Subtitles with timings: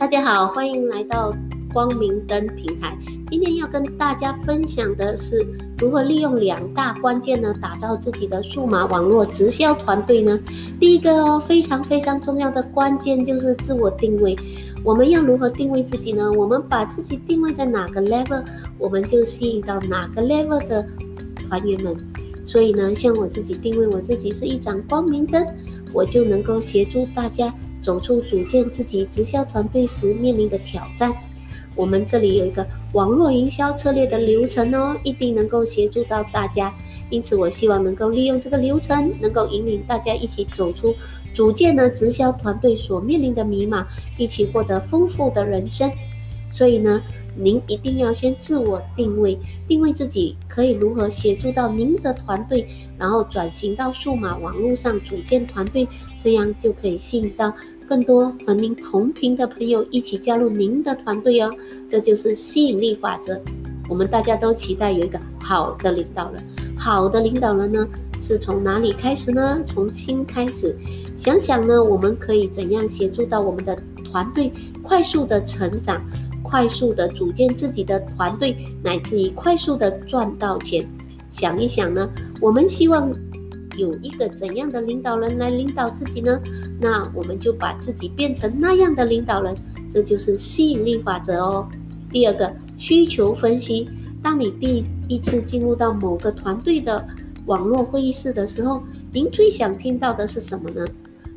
[0.00, 1.30] 大家好，欢迎来到
[1.74, 2.96] 光明灯平台。
[3.30, 10.40] 今天要跟大家分享的是如何利用两大关键呢，打造自己的数码网络直销团队呢？
[10.80, 14.34] 第一个哦，非常非常重要的关键就是自我定位。
[14.82, 16.32] 我们要如何定位自己呢？
[16.32, 18.42] 我们把自己定位在哪个 level，
[18.78, 20.82] 我们就吸引到哪个 level 的
[21.46, 21.94] 团员们。
[22.46, 25.46] 所以呢，像我自己定位我自己是一盏光明灯，
[25.92, 27.54] 我就能够协助大家。
[27.80, 31.12] 走出组建自己直销团队时面临的挑战，
[31.74, 36.74] 我们这里有一个网络营销策略的流程哦，一定能够协助到大家。
[37.08, 40.94] 因此，我希望能够利用这个流程，能够引领大家一起走出
[41.34, 43.84] 组建呢直销团队所面临的迷茫，
[44.16, 45.90] 一起获得丰富的人生。
[46.52, 47.02] 所以呢。
[47.36, 49.38] 您一定要先自我定位，
[49.68, 52.66] 定位自己可以如何协助到您的团队，
[52.98, 55.86] 然后转型到数码网络上组建团队，
[56.20, 57.54] 这样就可以吸引到
[57.90, 61.50] 更多和您同频的朋友一起加入您的团队哦。
[61.88, 63.36] 这就是吸引力法则。
[63.88, 66.40] 我们大家都期待有一个好的领导人，
[66.78, 67.84] 好的领导人呢，
[68.20, 69.60] 是从哪里开始呢？
[69.66, 70.72] 从心开始。
[71.18, 74.52] 想想呢，我们可以怎样协助到我们的团队
[74.84, 76.00] 快速的成长？
[76.44, 80.88] 快速的组建自己的团队，乃至于快速的赚到钱。
[81.28, 82.08] 想一想呢，
[82.40, 83.12] 我们希望
[83.80, 86.38] 有一个怎样的领导人来领导自己呢？
[86.78, 89.56] 那我们就把自己变成那样的领导人，
[89.90, 91.66] 这就是吸引力法则哦。
[92.10, 93.88] 第二个需求分析，
[94.22, 97.04] 当你第一次进入到某个团队的
[97.46, 100.86] 网络会议室的时候，您最想听到的是什么呢？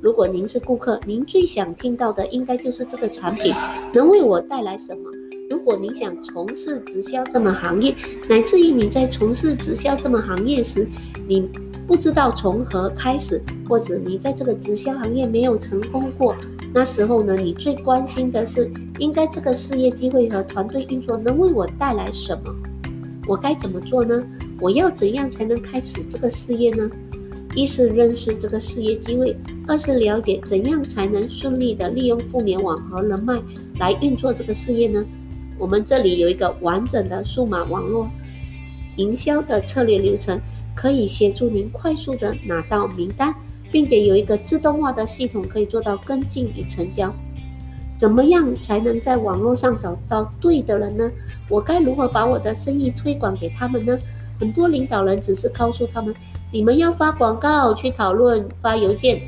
[0.00, 3.54] 如果您是顾客，您最想听到的应该就是这个产品
[3.92, 5.10] 能为我带来什么。
[5.60, 7.94] 如果你想从事直销这门行业，
[8.30, 10.88] 乃至于你在从事直销这门行业时，
[11.28, 11.46] 你
[11.86, 16.34] 不知道从何开始，或者你在这个直销行业没有成功过，
[16.72, 22.56] 那时候呢，你最关心的是，应该这个事业机会和团队运作能为我带来什么？
[23.28, 24.26] 我该怎么做呢？
[24.62, 26.90] 我要怎样才能开始这个事业呢？
[27.54, 33.38] 一是认识这个事业机会，二是了解怎样才能顺利的利用互联网和人脉
[33.78, 35.04] 来运作这个事业呢？
[35.60, 38.08] 我们这里有一个完整的数码网络
[38.96, 40.40] 营销的策略流程，
[40.74, 43.34] 可以协助您快速的拿到名单，
[43.70, 47.14] 并且有一个自动化的系统可以做到跟进与成交。
[47.96, 51.10] 怎么样才能在网络上找到对的人呢？
[51.50, 53.98] 我该如何把我的生意推广给他们呢？
[54.38, 56.14] 很多领导人只是告诉他们。
[56.50, 59.20] 你们要发广告去讨论发邮件，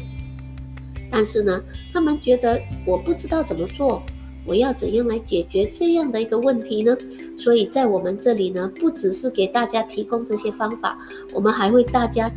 [1.11, 4.03] 但是呢，他们觉得我不知道怎么做，
[4.45, 6.97] 我要怎样来解决这样的一个问题呢？
[7.39, 10.99] 所以在我们这里呢，不只是给大家提供这些方法，
[11.33, 12.31] 我们还会大家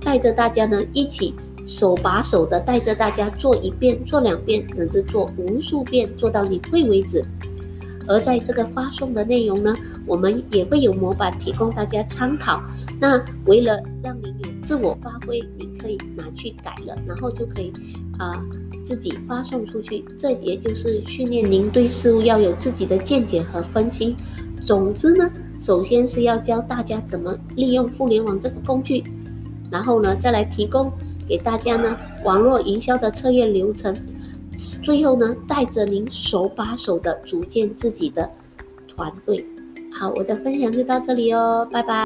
[0.00, 1.34] 带着大家呢一起
[1.66, 7.24] 手把手的带着大家做一遍、做两遍，甚至做无数遍，做到你会为止。
[8.08, 9.74] 而在这个发送的内容呢，
[10.04, 12.60] 我们也会有模板提供大家参考。
[12.98, 17.72] 那为了让你有自我发挥，你可以拿去改了，然后就可以
[18.18, 18.44] 啊
[18.84, 20.04] 自己发送出去。
[20.18, 24.16] 这也就是训练您对事物要有自己的见解和分析。
[24.62, 25.30] 总之呢，
[25.60, 29.02] 首先是要教大家怎么利用互联网这个工具，
[29.70, 30.92] 然后呢再来提供
[31.28, 33.96] 给大家呢网络营销的策略流程，
[34.82, 38.28] 最后呢带着您手把手的组建自己的
[38.86, 39.44] 团队。
[39.92, 42.04] 好，我的分享就到这里哦，拜拜。